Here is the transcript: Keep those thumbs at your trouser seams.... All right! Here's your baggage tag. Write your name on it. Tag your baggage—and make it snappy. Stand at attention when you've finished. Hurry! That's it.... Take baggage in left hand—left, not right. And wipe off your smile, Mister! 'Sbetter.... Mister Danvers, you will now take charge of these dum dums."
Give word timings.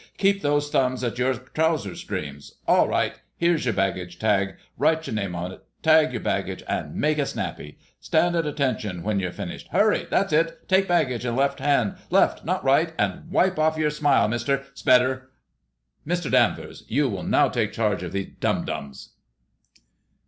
Keep 0.17 0.41
those 0.41 0.67
thumbs 0.71 1.03
at 1.03 1.19
your 1.19 1.35
trouser 1.35 1.93
seams.... 1.95 2.55
All 2.67 2.87
right! 2.87 3.19
Here's 3.37 3.65
your 3.65 3.75
baggage 3.75 4.17
tag. 4.17 4.55
Write 4.75 5.05
your 5.05 5.13
name 5.13 5.35
on 5.35 5.51
it. 5.51 5.63
Tag 5.83 6.11
your 6.11 6.21
baggage—and 6.23 6.95
make 6.95 7.19
it 7.19 7.27
snappy. 7.27 7.77
Stand 7.99 8.35
at 8.35 8.47
attention 8.47 9.03
when 9.03 9.19
you've 9.19 9.35
finished. 9.35 9.67
Hurry! 9.67 10.07
That's 10.09 10.33
it.... 10.33 10.67
Take 10.67 10.87
baggage 10.87 11.23
in 11.23 11.35
left 11.35 11.59
hand—left, 11.59 12.43
not 12.43 12.63
right. 12.63 12.93
And 12.97 13.29
wipe 13.29 13.59
off 13.59 13.77
your 13.77 13.91
smile, 13.91 14.27
Mister! 14.27 14.63
'Sbetter.... 14.73 15.29
Mister 16.03 16.31
Danvers, 16.31 16.83
you 16.87 17.07
will 17.07 17.21
now 17.21 17.47
take 17.47 17.71
charge 17.71 18.01
of 18.01 18.11
these 18.11 18.31
dum 18.39 18.65
dums." 18.65 19.09